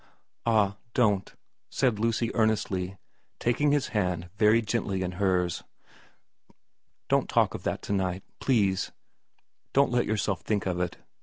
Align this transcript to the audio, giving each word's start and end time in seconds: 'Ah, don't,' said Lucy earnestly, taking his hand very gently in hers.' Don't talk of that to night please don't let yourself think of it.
'Ah, 0.47 0.77
don't,' 0.95 1.35
said 1.69 1.99
Lucy 1.99 2.33
earnestly, 2.33 2.97
taking 3.39 3.71
his 3.71 3.89
hand 3.89 4.31
very 4.35 4.59
gently 4.59 5.03
in 5.03 5.11
hers.' 5.11 5.63
Don't 7.07 7.29
talk 7.29 7.53
of 7.53 7.61
that 7.61 7.83
to 7.83 7.93
night 7.93 8.23
please 8.39 8.91
don't 9.73 9.91
let 9.91 10.07
yourself 10.07 10.41
think 10.41 10.65
of 10.65 10.79
it. 10.81 10.97